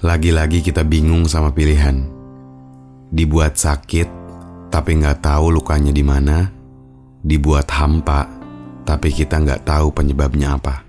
[0.00, 2.08] Lagi-lagi kita bingung sama pilihan.
[3.12, 4.08] Dibuat sakit,
[4.72, 6.48] tapi nggak tahu lukanya di mana.
[7.20, 8.24] Dibuat hampa,
[8.88, 10.80] tapi kita nggak tahu penyebabnya apa.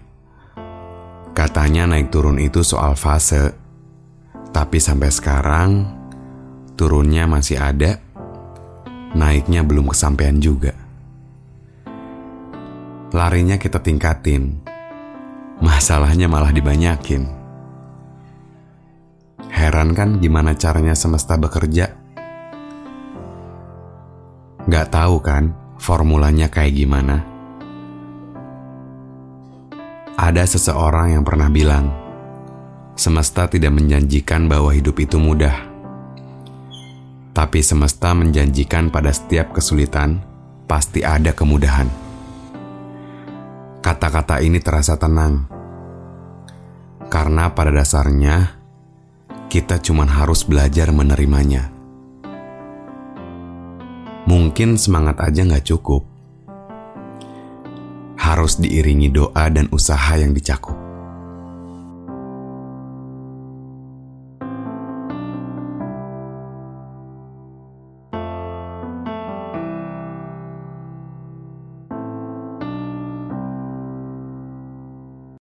[1.36, 3.52] Katanya naik turun itu soal fase,
[4.56, 5.70] tapi sampai sekarang
[6.80, 8.00] turunnya masih ada,
[9.12, 10.72] naiknya belum kesampaian juga.
[13.12, 14.64] Larinya kita tingkatin,
[15.60, 17.41] masalahnya malah dibanyakin.
[19.82, 21.90] Heran kan gimana caranya semesta bekerja?
[24.70, 27.26] Gak tahu kan formulanya kayak gimana?
[30.22, 31.90] Ada seseorang yang pernah bilang,
[32.94, 35.58] semesta tidak menjanjikan bahwa hidup itu mudah.
[37.34, 40.22] Tapi semesta menjanjikan pada setiap kesulitan,
[40.70, 41.90] pasti ada kemudahan.
[43.82, 45.50] Kata-kata ini terasa tenang.
[47.10, 48.61] Karena pada dasarnya,
[49.52, 51.68] kita cuma harus belajar menerimanya.
[54.24, 56.08] Mungkin semangat aja nggak cukup.
[58.16, 60.81] Harus diiringi doa dan usaha yang dicakup.